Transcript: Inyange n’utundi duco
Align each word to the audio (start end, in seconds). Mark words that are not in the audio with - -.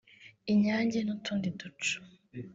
Inyange 0.51 0.97
n’utundi 1.03 1.49
duco 1.59 1.93